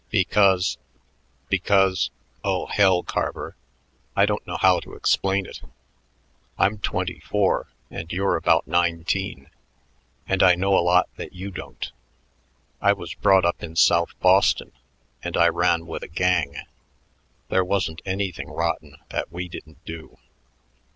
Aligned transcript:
"Because 0.09 0.79
because.... 1.47 2.09
Oh, 2.43 2.65
hell, 2.65 3.03
Carver, 3.03 3.55
I 4.15 4.25
don't 4.25 4.47
know 4.47 4.57
how 4.57 4.79
to 4.79 4.95
explain 4.95 5.45
it. 5.45 5.61
I'm 6.57 6.79
twenty 6.79 7.19
four 7.19 7.67
and 7.91 8.11
you're 8.11 8.35
about 8.35 8.65
nineteen 8.65 9.51
and 10.27 10.41
I 10.41 10.55
know 10.55 10.75
a 10.75 10.81
lot 10.81 11.07
that 11.17 11.33
you 11.33 11.51
don't. 11.51 11.91
I 12.81 12.93
was 12.93 13.13
brought 13.13 13.45
up 13.45 13.61
in 13.61 13.75
South 13.75 14.19
Boston 14.21 14.71
and 15.23 15.37
I 15.37 15.49
ran 15.49 15.85
with 15.85 16.01
a 16.01 16.07
gang. 16.07 16.55
There 17.49 17.63
wasn't 17.63 18.01
anything 18.03 18.49
rotten 18.49 18.97
that 19.11 19.31
we 19.31 19.47
didn't 19.47 19.85
do.... 19.85 20.17